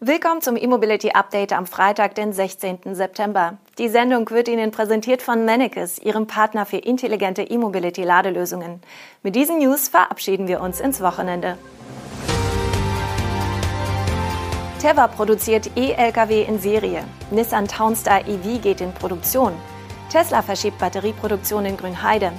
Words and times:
Willkommen 0.00 0.40
zum 0.40 0.56
E-Mobility 0.56 1.10
Update 1.10 1.52
am 1.52 1.66
Freitag, 1.66 2.14
den 2.14 2.32
16. 2.32 2.94
September. 2.94 3.58
Die 3.78 3.88
Sendung 3.88 4.30
wird 4.30 4.46
Ihnen 4.46 4.70
präsentiert 4.70 5.22
von 5.22 5.44
Mannekes, 5.44 5.98
Ihrem 5.98 6.28
Partner 6.28 6.66
für 6.66 6.76
intelligente 6.76 7.42
E-Mobility 7.42 8.04
Ladelösungen. 8.04 8.80
Mit 9.24 9.34
diesen 9.34 9.58
News 9.58 9.88
verabschieden 9.88 10.46
wir 10.46 10.60
uns 10.60 10.78
ins 10.78 11.00
Wochenende. 11.00 11.58
Teva 14.80 15.08
produziert 15.08 15.68
E-Lkw 15.74 16.44
in 16.44 16.60
Serie. 16.60 17.02
Nissan 17.32 17.66
Townstar 17.66 18.20
EV 18.28 18.62
geht 18.62 18.80
in 18.80 18.94
Produktion. 18.94 19.52
Tesla 20.12 20.42
verschiebt 20.42 20.78
Batterieproduktion 20.78 21.66
in 21.66 21.76
Grünheide. 21.76 22.30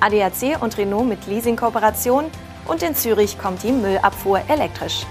ADAC 0.00 0.62
und 0.62 0.78
Renault 0.78 1.06
mit 1.06 1.26
Leasing-Kooperation. 1.26 2.30
Und 2.66 2.82
in 2.82 2.94
Zürich 2.94 3.38
kommt 3.38 3.62
die 3.62 3.72
Müllabfuhr 3.72 4.40
elektrisch. 4.48 5.04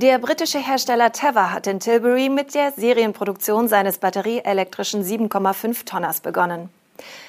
Der 0.00 0.20
britische 0.20 0.60
Hersteller 0.60 1.10
Teva 1.10 1.50
hat 1.50 1.66
in 1.66 1.80
Tilbury 1.80 2.28
mit 2.28 2.54
der 2.54 2.70
Serienproduktion 2.70 3.66
seines 3.66 3.98
batterieelektrischen 3.98 5.02
7,5 5.02 5.84
Tonners 5.86 6.20
begonnen. 6.20 6.68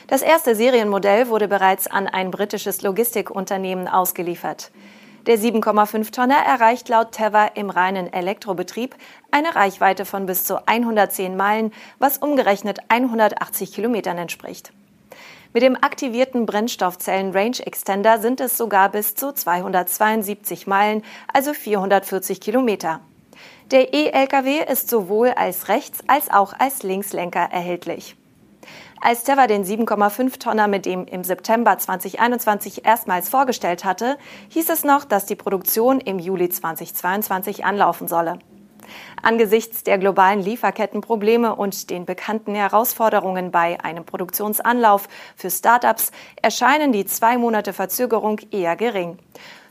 Das 0.05 0.22
erste 0.22 0.54
Serienmodell 0.54 1.30
wurde 1.30 1.48
bereits 1.48 1.88
an 1.88 2.05
ein 2.05 2.30
britisches 2.30 2.84
Logistikunternehmen 2.84 3.88
ausgeliefert. 3.88 4.70
Der 5.26 5.40
7,5 5.40 6.12
Tonner 6.12 6.38
erreicht 6.46 6.90
laut 6.90 7.13
Teva 7.13 7.46
im 7.55 7.72
reinen 7.72 8.13
Elektrobetrieb 8.13 8.94
eine 9.32 9.55
Reichweite 9.55 10.05
von 10.05 10.27
bis 10.27 10.44
zu 10.44 10.68
110 10.68 11.36
Meilen, 11.36 11.74
was 11.98 12.20
umgerechnet 12.20 12.82
180 12.90 13.74
Kilometern 13.74 14.20
entspricht. 14.20 14.74
Mit 15.54 15.64
dem 15.64 15.76
aktivierten 15.76 16.46
Brennstoffzellen 16.46 17.32
Range 17.32 17.58
Extender 17.66 18.20
sind 18.20 18.40
es 18.40 18.58
sogar 18.58 18.90
bis 18.90 19.16
zu 19.16 19.34
272 19.34 20.68
Meilen, 20.68 21.04
also 21.34 21.54
440 21.54 22.40
Kilometer. 22.40 23.00
Der 23.71 23.93
E-Lkw 23.93 24.63
ist 24.71 24.90
sowohl 24.90 25.30
als 25.30 25.68
Rechts- 25.68 26.04
als 26.08 26.30
auch 26.30 26.54
als 26.58 26.84
Linkslenker 26.84 27.49
erhältlich. 27.52 28.16
Als 29.02 29.24
Teva 29.24 29.48
den 29.48 29.63
7,5 29.63 30.40
Tonner 30.40 30.68
mit 30.68 30.85
dem 30.85 31.05
im 31.05 31.24
September 31.24 31.77
2021 31.77 32.86
erstmals 32.86 33.30
vorgestellt 33.30 33.86
hatte, 33.86 34.18
hieß 34.49 34.70
es 34.70 34.84
noch, 34.84 35.05
dass 35.05 35.26
die 35.26 35.36
Produktion 35.36 36.02
im 36.02 36.20
Juli 36.20 36.49
2022 36.49 37.63
anlaufen 37.63 38.08
solle. 38.08 38.40
Angesichts 39.21 39.84
der 39.84 39.98
globalen 39.98 40.41
Lieferkettenprobleme 40.41 41.55
und 41.55 41.90
den 41.90 42.05
bekannten 42.05 42.55
Herausforderungen 42.55 43.51
bei 43.51 43.79
einem 43.84 44.05
Produktionsanlauf 44.05 45.07
für 45.35 45.49
Startups 45.49 46.12
erscheinen 46.41 46.91
die 46.91 47.05
zwei 47.05 47.37
Monate 47.37 47.73
Verzögerung 47.73 48.40
eher 48.51 48.76
gering, 48.76 49.18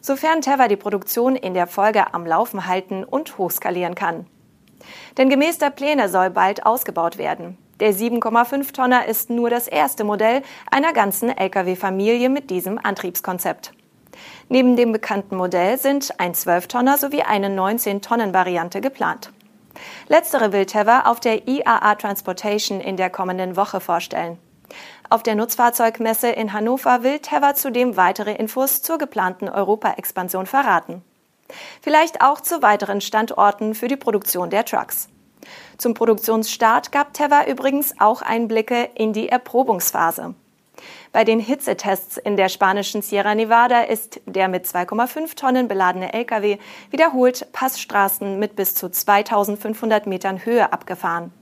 sofern 0.00 0.41
Teva 0.41 0.69
die 0.69 0.77
Produktion 0.77 1.36
in 1.36 1.55
der 1.55 1.66
Folge 1.66 2.14
am 2.14 2.27
Laufen 2.27 2.66
halten 2.66 3.05
und 3.05 3.38
hochskalieren 3.38 3.94
kann. 3.94 4.27
Denn 5.16 5.28
gemäß 5.28 5.58
der 5.58 5.70
Pläne 5.70 6.08
soll 6.08 6.30
bald 6.30 6.64
ausgebaut 6.64 7.19
werden. 7.19 7.58
Der 7.80 7.94
7,5 7.94 8.72
Tonner 8.72 9.06
ist 9.06 9.30
nur 9.30 9.50
das 9.50 9.69
erste 9.69 10.03
Modell 10.03 10.42
einer 10.70 10.92
ganzen 10.92 11.30
Lkw-Familie 11.30 12.28
mit 12.28 12.50
diesem 12.50 12.78
Antriebskonzept. 12.78 13.72
Neben 14.48 14.77
dem 14.77 14.92
bekannten 14.92 15.36
Modell 15.36 15.78
sind 15.78 16.19
ein 16.19 16.34
12-Tonner 16.34 16.97
sowie 16.97 17.22
eine 17.22 17.48
19-Tonnen-Variante 17.48 18.80
geplant. 18.80 19.33
Letztere 20.08 20.52
will 20.52 20.66
Teva 20.66 21.02
auf 21.02 21.20
der 21.20 21.47
IAA 21.47 21.94
Transportation 21.97 22.80
in 22.80 22.97
der 22.97 23.10
kommenden 23.10 23.56
Woche 23.56 23.80
vorstellen. 23.80 24.38
Auf 25.10 25.22
der 25.22 25.34
Nutzfahrzeugmesse 25.34 26.28
in 26.28 26.52
Hannover 26.52 27.02
will 27.02 27.19
Teva 27.20 27.55
zudem 27.55 27.97
weitere 27.97 28.34
Infos 28.34 28.83
zur 28.83 28.98
geplanten 28.98 29.48
Europa-Expansion 29.48 30.47
verraten. 30.47 31.03
Vielleicht 31.80 32.20
auch 32.20 32.41
zu 32.41 32.60
weiteren 32.62 33.00
Standorten 33.00 33.75
für 33.75 33.88
die 33.88 33.97
Produktion 33.97 34.50
der 34.50 34.64
Trucks. 34.64 35.08
Zum 35.78 35.94
Produktionsstart 35.94 36.92
gab 36.92 37.14
Teva 37.14 37.47
übrigens 37.47 37.94
auch 38.00 38.20
Einblicke 38.20 38.91
in 38.94 39.12
die 39.12 39.28
Erprobungsphase. 39.28 40.34
Bei 41.12 41.25
den 41.25 41.41
Hitzetests 41.41 42.16
in 42.16 42.37
der 42.37 42.49
spanischen 42.49 43.03
Sierra 43.03 43.34
Nevada 43.34 43.83
ist 43.83 44.21
der 44.27 44.49
mit 44.49 44.66
2,5 44.66 45.37
Tonnen 45.37 45.69
beladene 45.69 46.12
Lkw 46.12 46.59
wiederholt 46.91 47.53
Passstraßen 47.53 48.39
mit 48.39 48.56
bis 48.56 48.75
zu 48.75 48.91
2500 48.91 50.06
Metern 50.06 50.44
Höhe 50.44 50.72
abgefahren. 50.72 51.33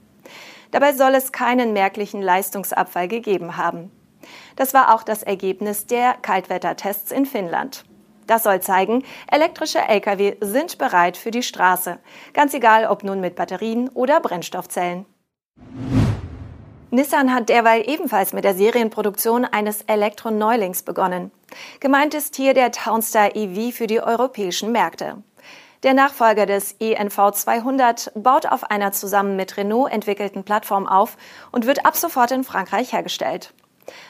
Dabei 0.71 0.93
soll 0.93 1.15
es 1.15 1.31
keinen 1.31 1.73
merklichen 1.73 2.21
Leistungsabfall 2.21 3.07
gegeben 3.07 3.57
haben. 3.57 3.91
Das 4.55 4.73
war 4.73 4.93
auch 4.93 5.03
das 5.03 5.23
Ergebnis 5.23 5.85
der 5.85 6.13
Kaltwettertests 6.21 7.11
in 7.11 7.25
Finnland. 7.25 7.85
Das 8.25 8.43
soll 8.43 8.59
zeigen, 8.59 9.03
elektrische 9.31 9.79
Lkw 9.79 10.35
sind 10.41 10.77
bereit 10.77 11.15
für 11.15 11.31
die 11.31 11.43
Straße, 11.43 11.99
ganz 12.33 12.53
egal 12.53 12.85
ob 12.85 13.03
nun 13.03 13.21
mit 13.21 13.35
Batterien 13.35 13.87
oder 13.89 14.19
Brennstoffzellen. 14.19 15.05
Nissan 16.89 17.33
hat 17.33 17.49
derweil 17.49 17.83
ebenfalls 17.89 18.31
mit 18.31 18.45
der 18.45 18.55
Serienproduktion 18.55 19.43
eines 19.43 19.81
Elektro-Neulings 19.81 20.83
begonnen. 20.83 21.31
Gemeint 21.81 22.13
ist 22.13 22.37
hier 22.37 22.53
der 22.53 22.71
Townstar 22.71 23.35
EV 23.35 23.75
für 23.75 23.87
die 23.87 23.99
europäischen 23.99 24.71
Märkte. 24.71 25.21
Der 25.83 25.93
Nachfolger 25.93 26.45
des 26.45 26.77
ENV 26.79 27.31
200 27.33 28.13
baut 28.15 28.45
auf 28.45 28.71
einer 28.71 28.93
zusammen 28.93 29.35
mit 29.35 29.57
Renault 29.57 29.91
entwickelten 29.91 30.43
Plattform 30.43 30.87
auf 30.87 31.17
und 31.51 31.67
wird 31.67 31.85
ab 31.85 31.97
sofort 31.97 32.31
in 32.31 32.45
Frankreich 32.45 32.93
hergestellt. 32.93 33.53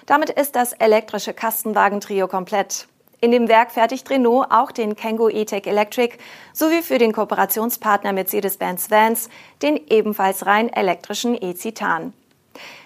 Damit 0.05 0.29
ist 0.29 0.55
das 0.55 0.73
elektrische 0.73 1.33
Kastenwagentrio 1.33 2.27
komplett. 2.27 2.87
In 3.21 3.31
dem 3.31 3.47
Werk 3.47 3.71
fertigt 3.71 4.07
Renault 4.11 4.51
auch 4.51 4.71
den 4.71 4.95
Kangoo 4.95 5.29
E-Tech 5.29 5.65
Electric 5.65 6.17
sowie 6.53 6.83
für 6.83 6.99
den 6.99 7.11
Kooperationspartner 7.11 8.13
Mercedes-Benz 8.13 8.91
Vans 8.91 9.29
den 9.63 9.77
ebenfalls 9.89 10.45
rein 10.45 10.71
elektrischen 10.71 11.33
E-Citan. 11.33 12.13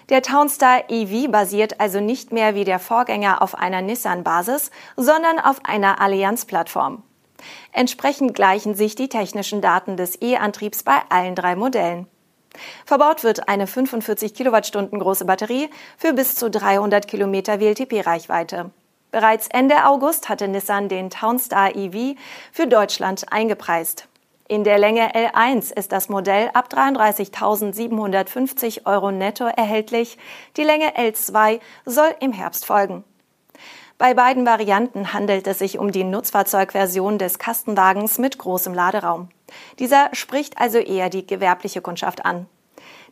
Der 0.08 0.22
Townstar 0.22 0.90
EV 0.90 1.30
basiert 1.30 1.80
also 1.80 2.00
nicht 2.00 2.32
mehr 2.32 2.54
wie 2.54 2.64
der 2.64 2.78
Vorgänger 2.78 3.42
auf 3.42 3.54
einer 3.54 3.82
Nissan-Basis, 3.82 4.70
sondern 4.96 5.38
auf 5.38 5.64
einer 5.64 6.00
Allianz-Plattform. 6.00 7.02
Entsprechend 7.72 8.34
gleichen 8.34 8.74
sich 8.74 8.94
die 8.94 9.08
technischen 9.08 9.60
Daten 9.60 9.96
des 9.96 10.20
E-Antriebs 10.20 10.82
bei 10.82 11.00
allen 11.08 11.34
drei 11.34 11.56
Modellen. 11.56 12.06
Verbaut 12.84 13.24
wird 13.24 13.48
eine 13.48 13.66
45 13.66 14.34
Kilowattstunden 14.34 14.98
große 14.98 15.24
Batterie 15.24 15.70
für 15.96 16.12
bis 16.12 16.34
zu 16.34 16.50
300 16.50 17.08
Kilometer 17.08 17.60
WLTP-Reichweite. 17.60 18.70
Bereits 19.10 19.48
Ende 19.48 19.86
August 19.86 20.28
hatte 20.28 20.48
Nissan 20.48 20.88
den 20.88 21.10
Townstar 21.10 21.74
EV 21.76 22.16
für 22.50 22.66
Deutschland 22.66 23.30
eingepreist. 23.30 24.08
In 24.52 24.64
der 24.64 24.76
Länge 24.76 25.14
L1 25.14 25.72
ist 25.72 25.92
das 25.92 26.10
Modell 26.10 26.50
ab 26.52 26.68
33.750 26.70 28.84
Euro 28.84 29.10
netto 29.10 29.44
erhältlich. 29.44 30.18
Die 30.58 30.62
Länge 30.62 30.94
L2 30.94 31.58
soll 31.86 32.14
im 32.20 32.34
Herbst 32.34 32.66
folgen. 32.66 33.02
Bei 33.96 34.12
beiden 34.12 34.44
Varianten 34.44 35.14
handelt 35.14 35.46
es 35.46 35.60
sich 35.60 35.78
um 35.78 35.90
die 35.90 36.04
Nutzfahrzeugversion 36.04 37.16
des 37.16 37.38
Kastenwagens 37.38 38.18
mit 38.18 38.36
großem 38.36 38.74
Laderaum. 38.74 39.30
Dieser 39.78 40.10
spricht 40.12 40.60
also 40.60 40.76
eher 40.76 41.08
die 41.08 41.26
gewerbliche 41.26 41.80
Kundschaft 41.80 42.26
an. 42.26 42.46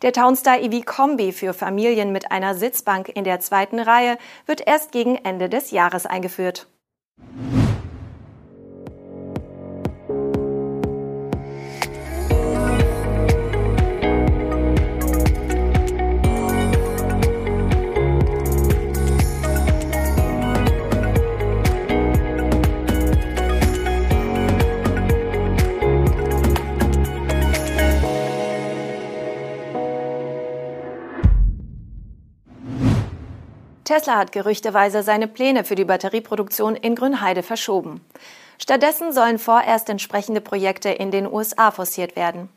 Der 0.02 0.12
Townstar 0.12 0.60
EV 0.60 0.84
Kombi 0.84 1.32
für 1.32 1.54
Familien 1.54 2.12
mit 2.12 2.30
einer 2.30 2.54
Sitzbank 2.54 3.08
in 3.08 3.24
der 3.24 3.40
zweiten 3.40 3.78
Reihe 3.78 4.18
wird 4.44 4.66
erst 4.66 4.92
gegen 4.92 5.16
Ende 5.16 5.48
des 5.48 5.70
Jahres 5.70 6.04
eingeführt. 6.04 6.66
Tesla 33.90 34.18
hat 34.18 34.30
gerüchteweise 34.30 35.02
seine 35.02 35.26
Pläne 35.26 35.64
für 35.64 35.74
die 35.74 35.84
Batterieproduktion 35.84 36.76
in 36.76 36.94
Grünheide 36.94 37.42
verschoben. 37.42 38.00
Stattdessen 38.56 39.12
sollen 39.12 39.40
vorerst 39.40 39.88
entsprechende 39.88 40.40
Projekte 40.40 40.90
in 40.90 41.10
den 41.10 41.26
USA 41.26 41.72
forciert 41.72 42.14
werden. 42.14 42.50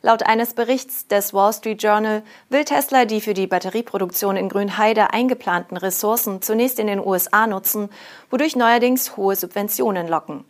Laut 0.00 0.22
eines 0.22 0.54
Berichts 0.54 1.06
des 1.06 1.34
Wall 1.34 1.52
Street 1.52 1.82
Journal 1.82 2.22
will 2.48 2.64
Tesla 2.64 3.04
die 3.04 3.20
für 3.20 3.34
die 3.34 3.46
Batterieproduktion 3.46 4.38
in 4.38 4.48
Grünheide 4.48 5.12
eingeplanten 5.12 5.76
Ressourcen 5.76 6.40
zunächst 6.40 6.78
in 6.78 6.86
den 6.86 7.04
USA 7.06 7.46
nutzen, 7.46 7.90
wodurch 8.30 8.56
neuerdings 8.56 9.14
hohe 9.18 9.36
Subventionen 9.36 10.08
locken. 10.08 10.46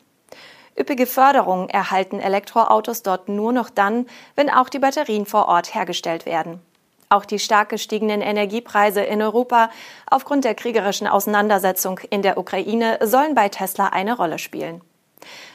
Üppige 0.78 1.06
Förderungen 1.06 1.68
erhalten 1.68 2.20
Elektroautos 2.20 3.02
dort 3.02 3.28
nur 3.28 3.52
noch 3.52 3.70
dann, 3.70 4.06
wenn 4.36 4.50
auch 4.50 4.68
die 4.68 4.78
Batterien 4.78 5.26
vor 5.26 5.48
Ort 5.48 5.74
hergestellt 5.74 6.26
werden. 6.26 6.60
Auch 7.10 7.24
die 7.24 7.38
stark 7.38 7.70
gestiegenen 7.70 8.20
Energiepreise 8.20 9.02
in 9.02 9.22
Europa 9.22 9.70
aufgrund 10.10 10.44
der 10.44 10.54
kriegerischen 10.54 11.06
Auseinandersetzung 11.06 12.00
in 12.10 12.22
der 12.22 12.36
Ukraine 12.36 12.98
sollen 13.02 13.34
bei 13.34 13.48
Tesla 13.48 13.86
eine 13.86 14.16
Rolle 14.16 14.38
spielen. 14.38 14.82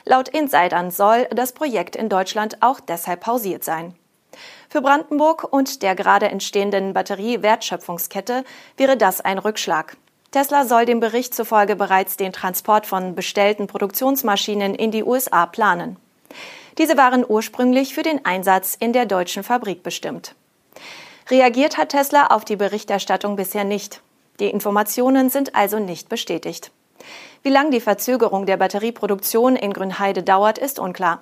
Laut 0.06 0.30
Insidern 0.30 0.92
soll 0.92 1.28
das 1.32 1.54
Projekt 1.54 1.96
in 1.96 2.10
Deutschland 2.10 2.58
auch 2.62 2.80
deshalb 2.80 3.22
pausiert 3.22 3.64
sein. 3.64 3.96
Für 4.70 4.82
Brandenburg 4.82 5.48
und 5.52 5.84
der 5.84 5.96
gerade 5.96 6.28
entstehenden 6.30 6.94
Batterie-Wertschöpfungskette 6.94 8.44
wäre 8.78 8.98
das 8.98 9.22
ein 9.22 9.38
Rückschlag. 9.38 9.96
Tesla 10.32 10.66
soll 10.66 10.86
dem 10.86 11.00
Bericht 11.00 11.36
zufolge 11.36 11.76
bereits 11.76 12.18
den 12.18 12.34
Transport 12.34 12.88
von 12.88 13.14
bestellten 13.14 13.68
Produktionsmaschinen 13.68 14.74
in 14.74 14.90
die 14.90 15.04
USA 15.04 15.46
planen. 15.46 15.98
Diese 16.80 16.98
waren 16.98 17.24
ursprünglich 17.28 17.94
für 17.94 18.02
den 18.02 18.26
Einsatz 18.26 18.76
in 18.80 18.94
der 18.94 19.06
deutschen 19.06 19.44
Fabrik 19.44 19.84
bestimmt. 19.84 20.34
Reagiert 21.30 21.78
hat 21.78 21.90
Tesla 21.90 22.28
auf 22.28 22.46
die 22.46 22.56
Berichterstattung 22.56 23.36
bisher 23.36 23.64
nicht. 23.64 24.02
Die 24.40 24.50
Informationen 24.50 25.30
sind 25.30 25.56
also 25.56 25.80
nicht 25.80 26.10
bestätigt. 26.10 26.72
Wie 27.44 27.50
lang 27.50 27.72
die 27.72 27.82
Verzögerung 27.82 28.46
der 28.46 28.58
Batterieproduktion 28.58 29.56
in 29.56 29.74
Grünheide 29.74 30.24
dauert, 30.24 30.58
ist 30.58 30.80
unklar. 30.80 31.22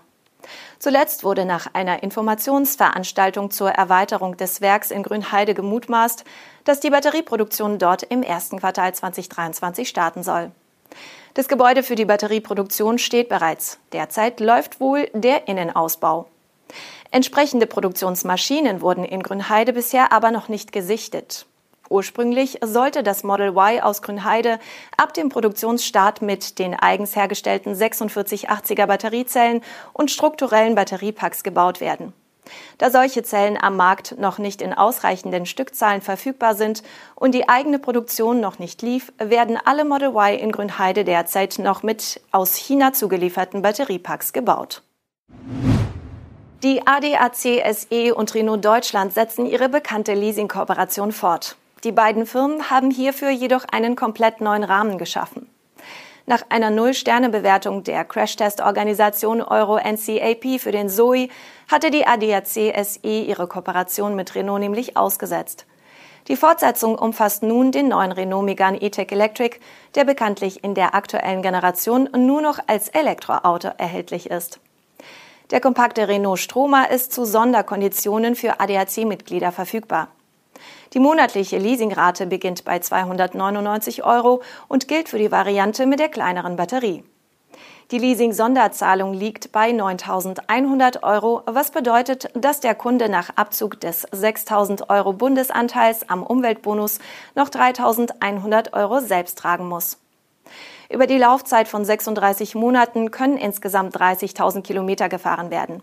Zuletzt 0.79 1.23
wurde 1.23 1.45
nach 1.45 1.67
einer 1.73 2.01
Informationsveranstaltung 2.01 3.51
zur 3.51 3.69
Erweiterung 3.69 4.37
des 4.37 4.61
Werks 4.61 4.89
in 4.89 5.03
Grünheide 5.03 5.53
gemutmaßt, 5.53 6.23
dass 6.63 6.79
die 6.79 6.89
Batterieproduktion 6.89 7.77
dort 7.77 8.03
im 8.03 8.23
ersten 8.23 8.59
Quartal 8.59 8.93
2023 8.93 9.87
starten 9.87 10.23
soll. 10.23 10.51
Das 11.35 11.47
Gebäude 11.47 11.83
für 11.83 11.95
die 11.95 12.05
Batterieproduktion 12.05 12.97
steht 12.97 13.29
bereits. 13.29 13.79
Derzeit 13.93 14.39
läuft 14.39 14.79
wohl 14.79 15.09
der 15.13 15.47
Innenausbau. 15.47 16.27
Entsprechende 17.13 17.67
Produktionsmaschinen 17.67 18.79
wurden 18.79 19.03
in 19.03 19.21
Grünheide 19.21 19.73
bisher 19.73 20.13
aber 20.13 20.31
noch 20.31 20.47
nicht 20.47 20.71
gesichtet. 20.71 21.45
Ursprünglich 21.89 22.59
sollte 22.63 23.03
das 23.03 23.23
Model 23.23 23.49
Y 23.49 23.81
aus 23.81 24.01
Grünheide 24.01 24.59
ab 24.95 25.13
dem 25.13 25.27
Produktionsstart 25.27 26.21
mit 26.21 26.57
den 26.57 26.73
eigens 26.73 27.17
hergestellten 27.17 27.75
4680er 27.75 28.85
Batteriezellen 28.85 29.61
und 29.91 30.09
strukturellen 30.09 30.73
Batteriepacks 30.73 31.43
gebaut 31.43 31.81
werden. 31.81 32.13
Da 32.77 32.89
solche 32.89 33.23
Zellen 33.23 33.61
am 33.61 33.75
Markt 33.75 34.17
noch 34.17 34.37
nicht 34.37 34.61
in 34.61 34.73
ausreichenden 34.73 35.45
Stückzahlen 35.45 36.01
verfügbar 36.01 36.55
sind 36.55 36.81
und 37.15 37.35
die 37.35 37.49
eigene 37.49 37.77
Produktion 37.77 38.39
noch 38.39 38.57
nicht 38.57 38.81
lief, 38.81 39.11
werden 39.17 39.59
alle 39.63 39.83
Model 39.83 40.15
Y 40.15 40.39
in 40.39 40.53
Grünheide 40.53 41.03
derzeit 41.03 41.59
noch 41.59 41.83
mit 41.83 42.21
aus 42.31 42.55
China 42.55 42.93
zugelieferten 42.93 43.61
Batteriepacks 43.61 44.31
gebaut. 44.31 44.81
Die 46.63 46.85
ADAC 46.85 47.63
SE 47.73 48.13
und 48.13 48.35
Renault 48.35 48.63
Deutschland 48.63 49.15
setzen 49.15 49.47
ihre 49.47 49.67
bekannte 49.67 50.13
Leasing-Kooperation 50.13 51.11
fort. 51.11 51.55
Die 51.83 51.91
beiden 51.91 52.27
Firmen 52.27 52.69
haben 52.69 52.91
hierfür 52.91 53.31
jedoch 53.31 53.65
einen 53.71 53.95
komplett 53.95 54.41
neuen 54.41 54.63
Rahmen 54.63 54.99
geschaffen. 54.99 55.49
Nach 56.27 56.43
einer 56.49 56.69
Null-Sterne-Bewertung 56.69 57.81
der 57.81 58.05
Crashtest-Organisation 58.05 59.41
Euro 59.41 59.79
NCAP 59.79 60.59
für 60.59 60.71
den 60.71 60.87
Zoe 60.87 61.29
hatte 61.67 61.89
die 61.89 62.05
ADAC 62.05 62.75
SE 62.85 62.99
ihre 63.01 63.47
Kooperation 63.47 64.15
mit 64.15 64.35
Renault 64.35 64.59
nämlich 64.59 64.95
ausgesetzt. 64.95 65.65
Die 66.27 66.35
Fortsetzung 66.35 66.93
umfasst 66.93 67.41
nun 67.41 67.71
den 67.71 67.87
neuen 67.87 68.11
Renault 68.11 68.45
Megane 68.45 68.79
E-Tech 68.79 69.11
Electric, 69.11 69.57
der 69.95 70.05
bekanntlich 70.05 70.63
in 70.63 70.75
der 70.75 70.93
aktuellen 70.93 71.41
Generation 71.41 72.07
nur 72.15 72.43
noch 72.43 72.59
als 72.67 72.87
Elektroauto 72.89 73.69
erhältlich 73.79 74.29
ist. 74.29 74.59
Der 75.51 75.59
kompakte 75.59 76.07
Renault 76.07 76.39
Stromer 76.39 76.89
ist 76.89 77.11
zu 77.11 77.25
Sonderkonditionen 77.25 78.35
für 78.35 78.61
ADAC-Mitglieder 78.61 79.51
verfügbar. 79.51 80.07
Die 80.93 80.99
monatliche 80.99 81.57
Leasingrate 81.57 82.25
beginnt 82.25 82.63
bei 82.63 82.79
299 82.79 84.05
Euro 84.05 84.41
und 84.69 84.87
gilt 84.87 85.09
für 85.09 85.17
die 85.17 85.31
Variante 85.31 85.85
mit 85.85 85.99
der 85.99 86.07
kleineren 86.07 86.55
Batterie. 86.55 87.03
Die 87.91 87.97
Leasing-Sonderzahlung 87.97 89.13
liegt 89.13 89.51
bei 89.51 89.71
9.100 89.71 91.03
Euro, 91.03 91.41
was 91.45 91.71
bedeutet, 91.71 92.29
dass 92.33 92.61
der 92.61 92.73
Kunde 92.73 93.09
nach 93.09 93.31
Abzug 93.35 93.81
des 93.81 94.07
6.000 94.07 94.89
Euro 94.89 95.11
Bundesanteils 95.11 96.09
am 96.09 96.23
Umweltbonus 96.23 96.99
noch 97.35 97.49
3.100 97.49 98.71
Euro 98.71 99.01
selbst 99.01 99.37
tragen 99.37 99.67
muss. 99.67 99.97
Über 100.91 101.07
die 101.07 101.17
Laufzeit 101.17 101.69
von 101.69 101.85
36 101.85 102.53
Monaten 102.55 103.11
können 103.11 103.37
insgesamt 103.37 103.95
30.000 103.95 104.61
Kilometer 104.61 105.07
gefahren 105.07 105.49
werden. 105.49 105.81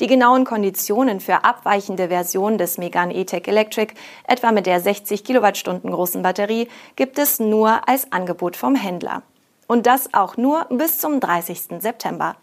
Die 0.00 0.08
genauen 0.08 0.44
Konditionen 0.44 1.20
für 1.20 1.44
abweichende 1.44 2.08
Versionen 2.08 2.58
des 2.58 2.76
Megane 2.76 3.14
E-Tech 3.14 3.46
Electric, 3.46 3.94
etwa 4.26 4.50
mit 4.50 4.66
der 4.66 4.80
60 4.80 5.22
Kilowattstunden 5.22 5.92
großen 5.92 6.22
Batterie, 6.22 6.66
gibt 6.96 7.20
es 7.20 7.38
nur 7.38 7.88
als 7.88 8.10
Angebot 8.10 8.56
vom 8.56 8.74
Händler. 8.74 9.22
Und 9.68 9.86
das 9.86 10.12
auch 10.12 10.36
nur 10.36 10.66
bis 10.70 10.98
zum 10.98 11.20
30. 11.20 11.80
September. 11.80 12.34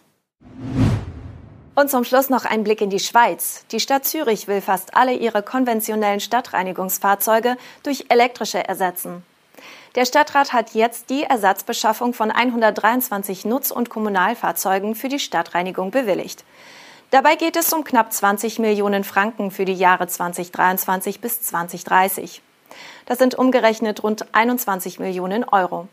Und 1.76 1.90
zum 1.90 2.06
Schluss 2.06 2.30
noch 2.30 2.46
ein 2.46 2.64
Blick 2.64 2.80
in 2.80 2.90
die 2.90 3.00
Schweiz. 3.00 3.66
Die 3.74 3.82
Stadt 3.82 4.06
Zürich 4.06 4.48
will 4.48 4.62
fast 4.62 4.96
alle 4.96 5.14
ihre 5.14 5.44
konventionellen 5.44 6.22
Stadtreinigungsfahrzeuge 6.22 7.58
durch 7.84 8.06
elektrische 8.08 8.66
ersetzen. 8.66 9.24
Der 9.96 10.06
Stadtrat 10.06 10.54
hat 10.54 10.74
jetzt 10.74 11.10
die 11.10 11.24
Ersatzbeschaffung 11.24 12.14
von 12.14 12.32
123 12.32 13.46
Nutz- 13.46 13.72
und 13.72 13.90
Kommunalfahrzeugen 13.90 14.96
für 14.96 15.10
die 15.10 15.20
Stadtreinigung 15.20 15.92
bewilligt. 15.92 16.46
Dabei 17.12 17.36
geht 17.36 17.56
es 17.56 17.74
um 17.74 17.84
knapp 17.84 18.14
20 18.14 18.60
Millionen 18.60 19.04
Franken 19.04 19.50
für 19.50 19.66
die 19.66 19.74
Jahre 19.74 20.08
2023 20.08 21.22
bis 21.22 21.42
2030. 21.42 22.42
Das 23.08 23.18
sind 23.18 23.36
umgerechnet 23.36 24.04
rund 24.04 24.34
21 24.34 25.00
Millionen 25.00 25.44
Euro. 25.44 25.88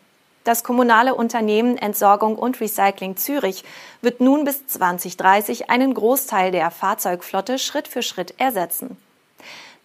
Das 0.44 0.62
kommunale 0.62 1.14
Unternehmen 1.14 1.76
Entsorgung 1.76 2.36
und 2.36 2.60
Recycling 2.60 3.16
Zürich 3.16 3.64
wird 4.00 4.20
nun 4.20 4.44
bis 4.44 4.66
2030 4.66 5.70
einen 5.70 5.92
Großteil 5.94 6.52
der 6.52 6.70
Fahrzeugflotte 6.70 7.58
Schritt 7.58 7.88
für 7.88 8.02
Schritt 8.02 8.34
ersetzen. 8.38 8.96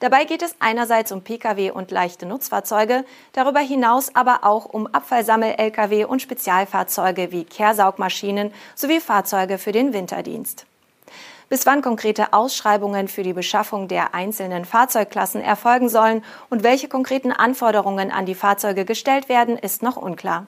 Dabei 0.02 0.26
geht 0.26 0.42
es 0.42 0.56
einerseits 0.60 1.12
um 1.12 1.22
Pkw 1.22 1.70
und 1.70 1.92
leichte 1.92 2.26
Nutzfahrzeuge, 2.26 3.06
darüber 3.34 3.60
hinaus 3.60 4.16
aber 4.16 4.40
auch 4.42 4.66
um 4.66 4.88
Abfallsammel-Lkw 4.88 6.06
und 6.06 6.24
Spezialfahrzeuge 6.24 7.32
wie 7.32 7.44
Kehrsaugmaschinen 7.44 8.52
sowie 8.74 9.00
Fahrzeuge 9.00 9.60
für 9.60 9.72
den 9.72 9.94
Winterdienst. 9.94 10.66
Bis 11.50 11.68
wann 11.68 11.84
konkrete 11.84 12.34
Ausschreibungen 12.34 13.10
für 13.10 13.22
die 13.22 13.34
Beschaffung 13.34 13.88
der 13.88 14.16
einzelnen 14.16 14.66
Fahrzeugklassen 14.66 15.40
erfolgen 15.40 15.88
sollen 15.88 16.24
und 16.50 16.64
welche 16.64 16.88
konkreten 16.88 17.32
Anforderungen 17.32 18.10
an 18.10 18.26
die 18.26 18.34
Fahrzeuge 18.34 18.86
gestellt 18.86 19.30
werden, 19.30 19.56
ist 19.56 19.84
noch 19.84 19.98
unklar. 19.98 20.48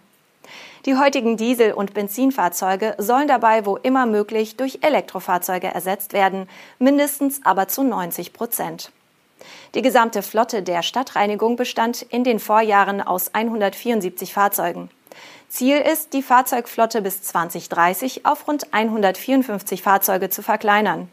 Die 0.87 0.95
heutigen 0.95 1.37
Diesel- 1.37 1.73
und 1.73 1.93
Benzinfahrzeuge 1.93 2.95
sollen 2.97 3.27
dabei 3.27 3.67
wo 3.67 3.77
immer 3.77 4.07
möglich 4.07 4.57
durch 4.57 4.79
Elektrofahrzeuge 4.81 5.67
ersetzt 5.67 6.13
werden, 6.13 6.49
mindestens 6.79 7.41
aber 7.43 7.67
zu 7.67 7.83
90 7.83 8.33
Prozent. 8.33 8.91
Die 9.75 9.81
gesamte 9.81 10.21
Flotte 10.21 10.63
der 10.63 10.83
Stadtreinigung 10.83 11.55
bestand 11.55 12.01
in 12.01 12.23
den 12.23 12.39
Vorjahren 12.39 13.01
aus 13.01 13.33
174 13.33 14.33
Fahrzeugen. 14.33 14.89
Ziel 15.49 15.77
ist, 15.77 16.13
die 16.13 16.23
Fahrzeugflotte 16.23 17.01
bis 17.01 17.21
2030 17.21 18.25
auf 18.25 18.47
rund 18.47 18.73
154 18.73 19.83
Fahrzeuge 19.83 20.29
zu 20.29 20.41
verkleinern. 20.41 21.09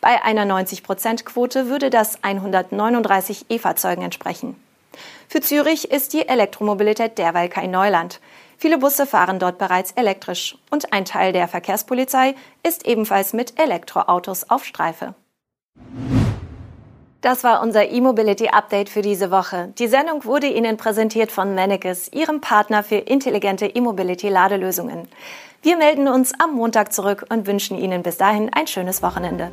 Bei 0.00 0.22
einer 0.22 0.44
90-Prozent-Quote 0.44 1.68
würde 1.68 1.90
das 1.90 2.22
139 2.22 3.46
E-Fahrzeugen 3.48 4.02
entsprechen. 4.02 4.56
Für 5.28 5.40
Zürich 5.40 5.90
ist 5.90 6.12
die 6.12 6.28
Elektromobilität 6.28 7.18
derweil 7.18 7.48
kein 7.48 7.70
Neuland. 7.70 8.20
Viele 8.58 8.78
Busse 8.78 9.06
fahren 9.06 9.38
dort 9.38 9.58
bereits 9.58 9.92
elektrisch 9.92 10.56
und 10.70 10.92
ein 10.92 11.04
Teil 11.04 11.32
der 11.32 11.48
Verkehrspolizei 11.48 12.34
ist 12.62 12.86
ebenfalls 12.86 13.32
mit 13.32 13.58
Elektroautos 13.58 14.48
auf 14.50 14.64
Streife. 14.64 15.14
Das 17.24 17.42
war 17.42 17.62
unser 17.62 17.88
E-Mobility 17.88 18.48
Update 18.48 18.90
für 18.90 19.00
diese 19.00 19.30
Woche. 19.30 19.72
Die 19.78 19.86
Sendung 19.86 20.26
wurde 20.26 20.46
Ihnen 20.46 20.76
präsentiert 20.76 21.32
von 21.32 21.54
Mannekes, 21.54 22.12
Ihrem 22.12 22.42
Partner 22.42 22.82
für 22.82 22.96
intelligente 22.96 23.64
E-Mobility 23.64 24.28
Ladelösungen. 24.28 25.08
Wir 25.62 25.78
melden 25.78 26.06
uns 26.06 26.34
am 26.38 26.52
Montag 26.52 26.92
zurück 26.92 27.24
und 27.30 27.46
wünschen 27.46 27.78
Ihnen 27.78 28.02
bis 28.02 28.18
dahin 28.18 28.52
ein 28.52 28.66
schönes 28.66 29.02
Wochenende. 29.02 29.50